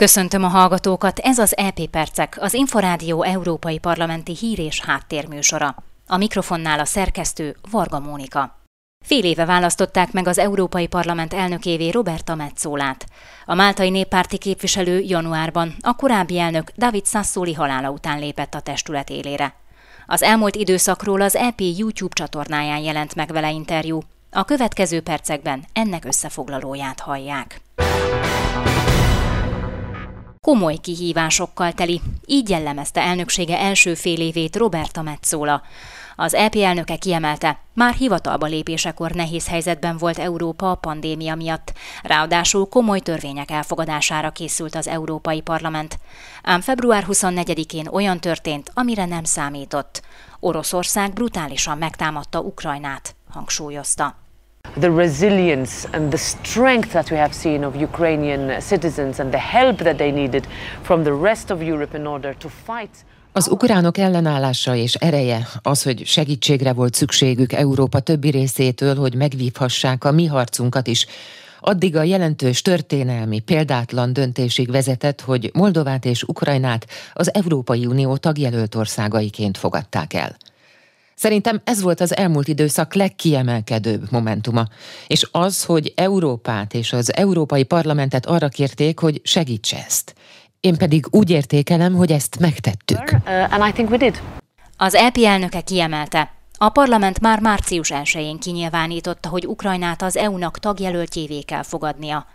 Köszöntöm 0.00 0.44
a 0.44 0.48
hallgatókat, 0.48 1.18
ez 1.18 1.38
az 1.38 1.56
EP 1.56 1.86
Percek, 1.90 2.36
az 2.40 2.54
Inforádió 2.54 3.22
Európai 3.22 3.78
Parlamenti 3.78 4.36
Hír 4.36 4.58
és 4.58 4.80
Háttérműsora. 4.80 5.74
A 6.06 6.16
mikrofonnál 6.16 6.80
a 6.80 6.84
szerkesztő 6.84 7.56
Varga 7.70 7.98
Mónika. 7.98 8.58
Fél 9.04 9.24
éve 9.24 9.44
választották 9.44 10.12
meg 10.12 10.26
az 10.26 10.38
Európai 10.38 10.86
Parlament 10.86 11.34
elnökévé 11.34 11.88
Roberta 11.88 12.34
Metzolát. 12.34 13.06
A 13.46 13.54
máltai 13.54 13.90
néppárti 13.90 14.38
képviselő 14.38 15.00
januárban 15.00 15.74
a 15.80 15.96
korábbi 15.96 16.38
elnök 16.38 16.70
David 16.76 17.06
Sassoli 17.06 17.54
halála 17.54 17.90
után 17.90 18.18
lépett 18.18 18.54
a 18.54 18.60
testület 18.60 19.10
élére. 19.10 19.54
Az 20.06 20.22
elmúlt 20.22 20.56
időszakról 20.56 21.20
az 21.20 21.36
EP 21.36 21.60
YouTube 21.60 22.14
csatornáján 22.14 22.80
jelent 22.80 23.14
meg 23.14 23.32
vele 23.32 23.50
interjú. 23.50 24.00
A 24.30 24.44
következő 24.44 25.00
percekben 25.00 25.64
ennek 25.72 26.04
összefoglalóját 26.04 27.00
hallják. 27.00 27.60
Komoly 30.50 30.76
kihívásokkal 30.76 31.72
teli, 31.72 32.00
így 32.26 32.48
jellemezte 32.48 33.00
elnöksége 33.00 33.58
első 33.58 33.94
fél 33.94 34.20
évét 34.20 34.56
Roberta 34.56 35.02
Metzola. 35.02 35.62
Az 36.16 36.34
EP 36.34 36.54
elnöke 36.54 36.96
kiemelte, 36.96 37.60
már 37.74 37.94
hivatalba 37.94 38.46
lépésekor 38.46 39.10
nehéz 39.10 39.48
helyzetben 39.48 39.96
volt 39.96 40.18
Európa 40.18 40.70
a 40.70 40.74
pandémia 40.74 41.34
miatt, 41.34 41.72
ráadásul 42.02 42.66
komoly 42.68 43.00
törvények 43.00 43.50
elfogadására 43.50 44.30
készült 44.30 44.74
az 44.74 44.88
Európai 44.88 45.40
Parlament. 45.40 45.98
Ám 46.42 46.60
február 46.60 47.04
24-én 47.08 47.88
olyan 47.92 48.20
történt, 48.20 48.70
amire 48.74 49.04
nem 49.04 49.24
számított. 49.24 50.02
Oroszország 50.40 51.12
brutálisan 51.12 51.78
megtámadta 51.78 52.40
Ukrajnát, 52.40 53.16
hangsúlyozta 53.28 54.29
the 54.78 54.90
resilience 54.90 55.88
and 55.92 56.08
the 56.08 56.18
strength 56.18 56.90
that 56.90 57.10
we 57.10 57.16
have 57.16 57.32
seen 57.32 57.64
of 57.64 57.74
Ukrainian 57.76 58.60
citizens 58.60 59.20
and 59.20 59.30
the 59.30 59.40
help 59.40 59.76
that 59.76 59.96
they 59.96 60.10
needed 60.10 60.46
from 60.82 61.02
the 61.02 61.12
rest 61.22 61.50
of 61.50 61.62
Europe 61.62 61.96
in 61.96 62.06
order 62.06 62.36
to 62.36 62.48
fight 62.48 63.04
az 63.32 63.48
ukránok 63.48 63.98
ellenállása 63.98 64.74
és 64.74 64.94
ereje, 64.94 65.48
az, 65.62 65.82
hogy 65.82 66.06
segítségre 66.06 66.72
volt 66.72 66.94
szükségük 66.94 67.52
Európa 67.52 68.00
többi 68.00 68.30
részétől, 68.30 68.96
hogy 68.96 69.14
megvívhassák 69.14 70.04
a 70.04 70.12
mi 70.12 70.26
harcunkat 70.26 70.86
is, 70.86 71.06
addig 71.60 71.96
a 71.96 72.02
jelentős 72.02 72.62
történelmi, 72.62 73.40
példátlan 73.40 74.12
döntésig 74.12 74.70
vezetett, 74.70 75.20
hogy 75.20 75.50
Moldovát 75.54 76.04
és 76.04 76.22
Ukrajnát 76.22 76.86
az 77.12 77.34
Európai 77.34 77.86
Unió 77.86 78.16
tagjelölt 78.16 78.74
országaiként 78.74 79.58
fogadták 79.58 80.14
el. 80.14 80.36
Szerintem 81.20 81.60
ez 81.64 81.82
volt 81.82 82.00
az 82.00 82.16
elmúlt 82.16 82.48
időszak 82.48 82.94
legkiemelkedőbb 82.94 84.10
momentuma, 84.10 84.66
és 85.06 85.28
az, 85.30 85.64
hogy 85.64 85.92
Európát 85.96 86.74
és 86.74 86.92
az 86.92 87.14
Európai 87.14 87.64
Parlamentet 87.64 88.26
arra 88.26 88.48
kérték, 88.48 88.98
hogy 88.98 89.20
segítse 89.24 89.84
ezt. 89.86 90.14
Én 90.60 90.76
pedig 90.76 91.06
úgy 91.10 91.30
értékelem, 91.30 91.94
hogy 91.94 92.12
ezt 92.12 92.38
megtettük. 92.38 93.12
Uh, 93.26 94.12
az 94.76 94.94
EP 94.94 95.16
elnöke 95.16 95.60
kiemelte, 95.60 96.32
a 96.58 96.68
parlament 96.68 97.20
már 97.20 97.40
március 97.40 97.90
1-én 97.94 98.38
kinyilvánította, 98.38 99.28
hogy 99.28 99.46
Ukrajnát 99.46 100.02
az 100.02 100.16
EU-nak 100.16 100.58
tagjelöltjévé 100.58 101.40
kell 101.40 101.62
fogadnia. 101.62 102.26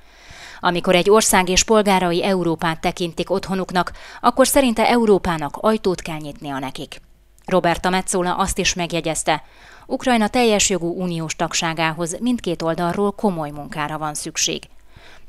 Amikor 0.60 0.96
egy 0.96 1.10
ország 1.10 1.50
és 1.50 1.64
polgárai 1.64 2.24
Európát 2.24 2.82
tekintik 2.82 3.30
otthonuknak, 3.30 3.92
akkor 4.22 4.48
szerinte 4.48 4.90
Európának 4.90 5.58
ajtót 5.62 6.02
kell 6.02 6.18
nyitnia 6.18 6.60
nekik. 6.60 7.02
Roberta 7.46 7.90
Metzola 7.90 8.36
azt 8.36 8.58
is 8.58 8.74
megjegyezte, 8.74 9.44
Ukrajna 9.86 10.28
teljes 10.28 10.70
jogú 10.70 11.02
uniós 11.02 11.36
tagságához 11.36 12.18
mindkét 12.20 12.62
oldalról 12.62 13.12
komoly 13.12 13.50
munkára 13.50 13.98
van 13.98 14.14
szükség. 14.14 14.64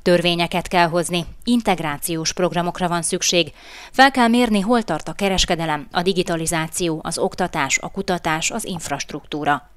Törvényeket 0.03 0.69
kell 0.69 0.89
hozni, 0.89 1.25
integrációs 1.45 2.33
programokra 2.33 2.89
van 2.89 3.03
szükség, 3.03 3.53
fel 3.93 4.11
kell 4.11 4.29
mérni, 4.29 4.61
hol 4.61 4.83
tart 4.83 5.09
a 5.09 5.13
kereskedelem, 5.13 5.89
a 5.93 6.03
digitalizáció, 6.03 7.01
az 7.03 7.19
oktatás, 7.19 7.79
a 7.79 7.91
kutatás, 7.91 8.51
az 8.51 8.65
infrastruktúra. 8.65 9.71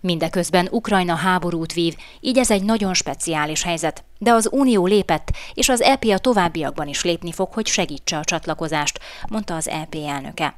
Mindeközben 0.00 0.68
Ukrajna 0.70 1.14
háborút 1.14 1.72
vív, 1.72 1.96
így 2.20 2.38
ez 2.38 2.50
egy 2.50 2.62
nagyon 2.62 2.94
speciális 2.94 3.62
helyzet, 3.62 4.04
de 4.18 4.32
az 4.32 4.48
Unió 4.52 4.86
lépett, 4.86 5.30
és 5.54 5.68
az 5.68 5.80
EP 5.80 6.04
a 6.04 6.18
továbbiakban 6.18 6.88
is 6.88 7.04
lépni 7.04 7.32
fog, 7.32 7.52
hogy 7.52 7.66
segítse 7.66 8.18
a 8.18 8.24
csatlakozást, 8.24 9.00
mondta 9.28 9.54
az 9.54 9.68
EP 9.68 9.94
elnöke. 9.94 10.54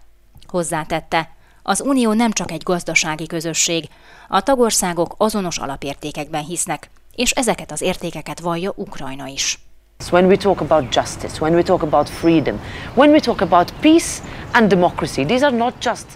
Hozzátette, 0.55 1.31
az 1.63 1.81
Unió 1.81 2.13
nem 2.13 2.33
csak 2.33 2.51
egy 2.51 2.63
gazdasági 2.63 3.27
közösség, 3.27 3.89
a 4.29 4.41
tagországok 4.41 5.15
azonos 5.19 5.59
alapértékekben 5.59 6.45
hisznek, 6.45 6.91
és 7.15 7.31
ezeket 7.31 7.73
az 7.73 7.81
értékeket 7.81 8.41
vallja 8.41 8.73
Ukrajna 8.77 9.27
is. 9.27 9.59
When 10.11 10.25
we 10.25 10.37
talk 10.37 10.61
about 10.61 10.95
justice, 10.95 11.41
when 11.41 11.55
we 11.55 11.63
talk 11.63 11.83
about 11.83 12.09
freedom, 12.09 12.61
when 12.95 13.11
we 13.11 13.21
talk 13.21 13.41
about 13.41 13.73
peace 13.81 14.23
and 14.53 14.69
democracy, 14.69 15.25
these 15.25 15.47
are 15.47 15.57
not 15.57 15.75
just 15.81 16.07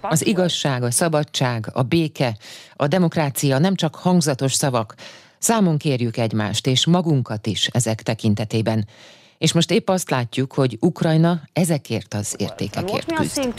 az 0.00 0.26
igazság, 0.26 0.82
a 0.82 0.90
szabadság, 0.90 1.70
a 1.72 1.82
béke, 1.82 2.36
a 2.76 2.86
demokrácia 2.86 3.58
nem 3.58 3.74
csak 3.74 3.94
hangzatos 3.94 4.52
szavak. 4.52 4.94
Számon 5.38 5.78
kérjük 5.78 6.16
egymást 6.16 6.66
és 6.66 6.86
magunkat 6.86 7.46
is 7.46 7.66
ezek 7.66 8.02
tekintetében. 8.02 8.86
És 9.38 9.52
most 9.52 9.70
épp 9.70 9.88
azt 9.88 10.10
látjuk, 10.10 10.52
hogy 10.52 10.76
Ukrajna 10.80 11.40
ezekért 11.52 12.14
az 12.14 12.34
értékekért 12.36 13.12
küzd. 13.12 13.54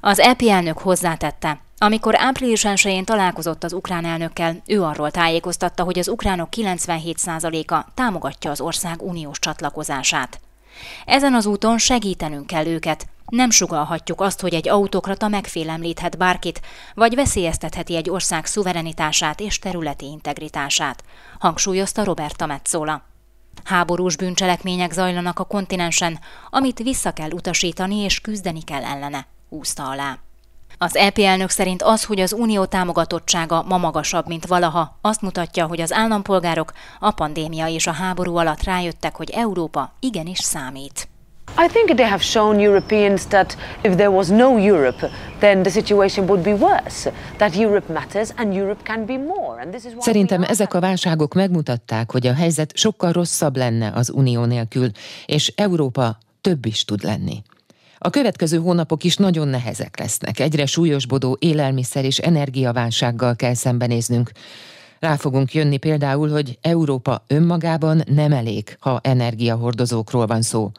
Az 0.00 0.18
EP 0.18 0.42
elnök 0.42 0.78
hozzátette, 0.78 1.60
amikor 1.78 2.14
április 2.18 2.64
1 2.64 3.04
találkozott 3.04 3.64
az 3.64 3.72
ukrán 3.72 4.04
elnökkel, 4.04 4.62
ő 4.66 4.82
arról 4.82 5.10
tájékoztatta, 5.10 5.82
hogy 5.82 5.98
az 5.98 6.08
ukránok 6.08 6.48
97%-a 6.56 7.84
támogatja 7.94 8.50
az 8.50 8.60
ország 8.60 9.02
uniós 9.02 9.38
csatlakozását. 9.38 10.40
Ezen 11.04 11.34
az 11.34 11.46
úton 11.46 11.78
segítenünk 11.78 12.46
kell 12.46 12.66
őket, 12.66 13.06
nem 13.32 13.50
sugalhatjuk 13.50 14.20
azt, 14.20 14.40
hogy 14.40 14.54
egy 14.54 14.68
autokrata 14.68 15.28
megfélemlíthet 15.28 16.18
bárkit, 16.18 16.60
vagy 16.94 17.14
veszélyeztetheti 17.14 17.96
egy 17.96 18.10
ország 18.10 18.46
szuverenitását 18.46 19.40
és 19.40 19.58
területi 19.58 20.06
integritását, 20.06 21.04
hangsúlyozta 21.38 22.04
Roberta 22.04 22.46
Metzola. 22.46 23.02
Háborús 23.64 24.16
bűncselekmények 24.16 24.92
zajlanak 24.92 25.38
a 25.38 25.44
kontinensen, 25.44 26.18
amit 26.50 26.78
vissza 26.78 27.12
kell 27.12 27.30
utasítani 27.30 27.96
és 27.96 28.20
küzdeni 28.20 28.62
kell 28.62 28.84
ellene, 28.84 29.26
húzta 29.48 29.88
alá. 29.88 30.18
Az 30.78 30.96
EP 30.96 31.18
elnök 31.18 31.50
szerint 31.50 31.82
az, 31.82 32.04
hogy 32.04 32.20
az 32.20 32.32
unió 32.32 32.64
támogatottsága 32.64 33.62
ma 33.62 33.78
magasabb, 33.78 34.26
mint 34.26 34.46
valaha, 34.46 34.98
azt 35.00 35.22
mutatja, 35.22 35.66
hogy 35.66 35.80
az 35.80 35.92
állampolgárok 35.92 36.72
a 36.98 37.10
pandémia 37.10 37.66
és 37.66 37.86
a 37.86 37.92
háború 37.92 38.36
alatt 38.36 38.62
rájöttek, 38.62 39.16
hogy 39.16 39.30
Európa 39.30 39.92
igenis 40.00 40.38
számít. 40.38 41.11
I 41.58 41.68
think 41.68 41.94
they 41.94 42.06
have 42.06 42.22
shown 42.22 42.58
Europeans 42.60 43.26
that 43.26 43.56
if 43.82 43.94
there 43.96 44.10
was 44.10 44.28
no 44.28 44.58
Europe, 44.58 45.10
then 45.38 45.62
the 45.62 45.70
situation 45.70 46.26
would 46.26 46.42
be 46.42 46.52
worse. 46.52 47.12
That 47.36 47.54
Europe 47.54 47.92
matters 47.92 48.32
and 48.36 48.54
Europe 48.54 48.82
can 48.84 49.04
be 49.04 49.16
more. 49.16 49.60
And 49.60 49.70
this 49.70 49.84
is 49.84 49.92
Szerintem 49.98 50.42
ezek 50.42 50.74
a 50.74 50.80
válságok 50.80 51.34
megmutatták, 51.34 52.10
hogy 52.10 52.26
a 52.26 52.34
helyzet 52.34 52.76
sokkal 52.76 53.12
rosszabb 53.12 53.56
lenne 53.56 53.90
az 53.94 54.10
unió 54.10 54.44
nélkül, 54.44 54.90
és 55.26 55.52
Európa 55.56 56.18
több 56.40 56.66
is 56.66 56.84
tud 56.84 57.02
lenni. 57.02 57.42
A 57.98 58.10
következő 58.10 58.58
hónapok 58.58 59.04
is 59.04 59.16
nagyon 59.16 59.48
nehezek 59.48 59.98
lesznek. 59.98 60.40
Egyre 60.40 60.66
súlyosbodó 60.66 61.36
élelmiszer 61.40 62.04
és 62.04 62.18
energiaválsággal 62.18 63.36
kell 63.36 63.54
szembenéznünk. 63.54 64.30
Rá 65.00 65.16
fogunk 65.16 65.54
jönni 65.54 65.76
például, 65.76 66.30
hogy 66.30 66.58
Európa 66.60 67.24
önmagában 67.26 68.02
nem 68.06 68.32
elég, 68.32 68.76
ha 68.80 69.00
energiahordozókról 69.02 70.26
van 70.26 70.42
szó. 70.42 70.70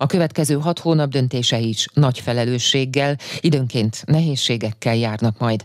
A 0.00 0.06
következő 0.06 0.54
hat 0.54 0.78
hónap 0.78 1.10
döntése 1.10 1.58
is 1.58 1.86
nagy 1.92 2.20
felelősséggel, 2.20 3.16
időnként 3.40 4.02
nehézségekkel 4.06 4.96
járnak 4.96 5.38
majd. 5.38 5.64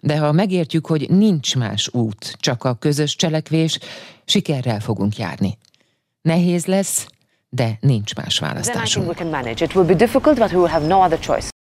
De 0.00 0.18
ha 0.18 0.32
megértjük, 0.32 0.86
hogy 0.86 1.10
nincs 1.10 1.56
más 1.56 1.88
út, 1.92 2.36
csak 2.38 2.64
a 2.64 2.74
közös 2.74 3.16
cselekvés, 3.16 3.78
sikerrel 4.24 4.80
fogunk 4.80 5.16
járni. 5.16 5.58
Nehéz 6.22 6.66
lesz, 6.66 7.06
de 7.48 7.78
nincs 7.80 8.14
más 8.14 8.38
választásunk. 8.38 9.16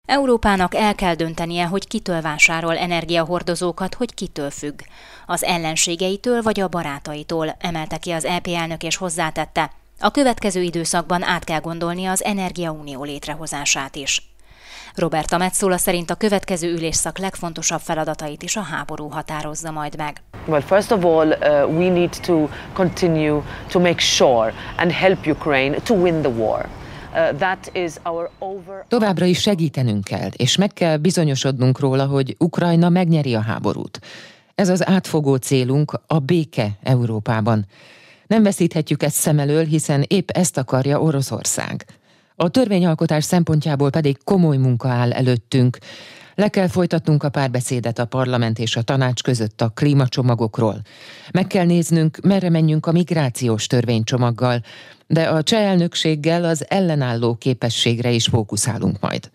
Európának 0.08 0.76
el 0.76 0.96
kell 0.96 1.16
döntenie, 1.16 1.66
hogy 1.66 1.88
kitől 1.88 2.22
vásárol 2.22 2.78
energiahordozókat, 2.78 3.96
hogy 3.96 4.14
kitől 4.14 4.50
függ. 4.50 4.80
Az 5.26 5.44
ellenségeitől 5.44 6.42
vagy 6.42 6.60
a 6.60 6.68
barátaitól, 6.68 7.56
emelte 7.60 7.98
ki 7.98 8.12
az 8.12 8.26
EP 8.26 8.48
elnök 8.48 8.84
és 8.84 8.96
hozzátette. 8.96 9.72
A 10.00 10.12
következő 10.12 10.62
időszakban 10.62 11.24
át 11.24 11.44
kell 11.44 11.60
gondolni 11.60 12.06
az 12.06 12.24
Energiaunió 12.24 13.04
létrehozását 13.04 13.96
is. 13.96 14.32
Roberta 14.96 15.38
Metzola 15.38 15.78
szerint 15.78 16.10
a 16.10 16.16
következő 16.16 16.72
ülésszak 16.72 17.18
legfontosabb 17.18 17.80
feladatait 17.80 18.44
is 18.44 18.56
a 18.56 18.62
háború 18.62 19.08
határozza 19.08 19.72
majd 19.72 19.98
meg. 19.98 20.22
Well, 20.48 20.62
first 20.62 20.92
of 20.92 21.04
all, 21.04 21.28
uh, 21.28 21.78
we 21.78 21.90
need 21.90 22.10
to 22.22 22.48
continue 22.74 23.42
to 23.70 23.80
make 23.80 24.00
sure 24.00 24.54
and 24.76 24.92
help 24.92 25.26
Ukraine 25.28 25.78
to 25.78 25.94
win 25.94 26.22
the 26.22 26.32
war. 26.32 26.70
Uh, 27.14 28.28
Továbbra 28.88 29.26
is 29.26 29.42
segítenünk 29.42 30.04
kell, 30.04 30.30
és 30.36 30.56
meg 30.56 30.74
kell 30.74 30.98
bizonyosodnunk 30.98 31.80
róla, 31.80 32.06
hogy 32.06 32.36
Ukrajna 32.40 32.90
megnyeri 32.90 33.36
a 33.36 33.42
háborút. 33.42 34.00
Ez 34.56 34.70
az 34.70 34.88
átfogó 34.88 35.36
célunk 35.36 36.00
a 36.08 36.20
béke 36.20 36.70
Európában. 36.84 37.66
Nem 38.28 38.44
veszíthetjük 38.44 39.04
ezt 39.04 39.16
szem 39.16 39.40
elől, 39.40 39.64
hiszen 39.66 40.06
épp 40.08 40.30
ezt 40.30 40.58
akarja 40.58 41.02
Oroszország. 41.02 41.86
A 42.36 42.50
törvényalkotás 42.50 43.24
szempontjából 43.24 43.90
pedig 43.90 44.18
komoly 44.24 44.58
munka 44.58 44.88
áll 44.88 45.12
előttünk. 45.12 45.78
Le 46.36 46.48
kell 46.48 46.68
folytatnunk 46.68 47.24
a 47.24 47.30
párbeszédet 47.30 48.00
a 48.00 48.06
parlament 48.06 48.60
és 48.60 48.76
a 48.76 48.82
tanács 48.82 49.24
között 49.24 49.62
a 49.62 49.70
klímacsomagokról. 49.70 50.82
Meg 51.32 51.48
kell 51.48 51.66
néznünk, 51.66 52.20
merre 52.24 52.50
menjünk 52.50 52.86
a 52.86 52.92
migrációs 52.92 53.68
törvénycsomaggal, 53.68 54.62
de 55.08 55.24
a 55.24 55.44
cseh 55.44 55.62
elnökséggel 55.62 56.44
az 56.44 56.66
ellenálló 56.70 57.36
képességre 57.36 58.12
is 58.12 58.26
fókuszálunk 58.26 59.00
majd. 59.00 59.30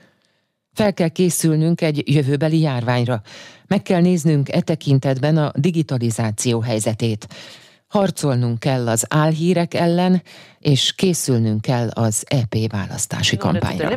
Fel 0.72 0.94
kell 0.94 1.08
készülnünk 1.08 1.80
egy 1.80 2.02
jövőbeli 2.14 2.60
járványra. 2.60 3.22
Meg 3.66 3.82
kell 3.82 4.00
néznünk 4.00 4.52
e 4.52 4.60
tekintetben 4.60 5.36
a 5.36 5.52
digitalizáció 5.54 6.60
helyzetét. 6.60 7.26
Harcolnunk 7.92 8.58
kell 8.58 8.88
az 8.88 9.06
álhírek 9.08 9.74
ellen, 9.74 10.22
és 10.58 10.94
készülnünk 10.94 11.60
kell 11.60 11.88
az 11.88 12.24
EP 12.28 12.70
választási 12.70 13.36
kampányra. 13.36 13.88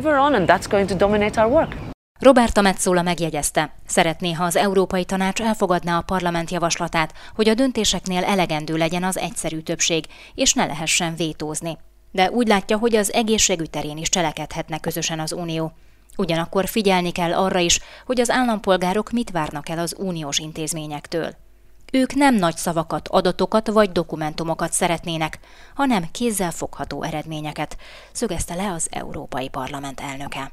Roberta 2.18 2.60
Metzola 2.60 3.02
megjegyezte, 3.02 3.74
szeretné, 3.86 4.32
ha 4.32 4.44
az 4.44 4.56
Európai 4.56 5.04
Tanács 5.04 5.40
elfogadná 5.40 5.98
a 5.98 6.02
parlament 6.02 6.50
javaslatát, 6.50 7.12
hogy 7.34 7.48
a 7.48 7.54
döntéseknél 7.54 8.24
elegendő 8.24 8.76
legyen 8.76 9.04
az 9.04 9.18
egyszerű 9.18 9.58
többség, 9.58 10.04
és 10.34 10.52
ne 10.52 10.66
lehessen 10.66 11.14
vétózni. 11.16 11.78
De 12.10 12.30
úgy 12.30 12.46
látja, 12.46 12.78
hogy 12.78 12.96
az 12.96 13.12
egészségügy 13.12 13.70
terén 13.70 13.96
is 13.96 14.08
cselekedhetne 14.08 14.78
közösen 14.78 15.20
az 15.20 15.32
Unió. 15.32 15.72
Ugyanakkor 16.16 16.66
figyelni 16.66 17.10
kell 17.10 17.32
arra 17.32 17.58
is, 17.58 17.80
hogy 18.06 18.20
az 18.20 18.30
állampolgárok 18.30 19.10
mit 19.10 19.30
várnak 19.30 19.68
el 19.68 19.78
az 19.78 19.94
uniós 19.98 20.38
intézményektől. 20.38 21.44
Ők 21.96 22.14
nem 22.14 22.34
nagy 22.34 22.56
szavakat, 22.56 23.08
adatokat 23.08 23.68
vagy 23.68 23.92
dokumentumokat 23.92 24.72
szeretnének, 24.72 25.38
hanem 25.74 26.08
kézzel 26.10 26.50
fogható 26.50 27.02
eredményeket, 27.02 27.76
szögezte 28.12 28.54
le 28.54 28.72
az 28.72 28.88
Európai 28.90 29.48
Parlament 29.48 30.00
elnöke. 30.00 30.52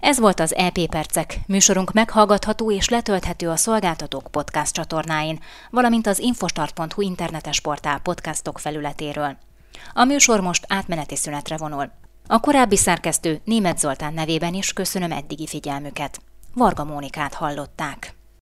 Ez 0.00 0.18
volt 0.18 0.40
az 0.40 0.54
EP 0.54 0.86
Percek. 0.90 1.38
Műsorunk 1.46 1.92
meghallgatható 1.92 2.72
és 2.72 2.88
letölthető 2.88 3.48
a 3.48 3.56
Szolgáltatók 3.56 4.30
podcast 4.30 4.74
csatornáin, 4.74 5.40
valamint 5.70 6.06
az 6.06 6.18
infostart.hu 6.18 7.02
internetes 7.02 7.60
portál 7.60 7.98
podcastok 7.98 8.58
felületéről. 8.58 9.36
A 9.92 10.04
műsor 10.04 10.40
most 10.40 10.64
átmeneti 10.68 11.16
szünetre 11.16 11.56
vonul. 11.56 11.90
A 12.30 12.40
korábbi 12.40 12.76
szerkesztő 12.76 13.40
Német 13.44 13.78
Zoltán 13.78 14.14
nevében 14.14 14.54
is 14.54 14.72
köszönöm 14.72 15.12
eddigi 15.12 15.46
figyelmüket. 15.46 16.20
Varga 16.54 16.84
Mónikát 16.84 17.34
hallották. 17.34 18.17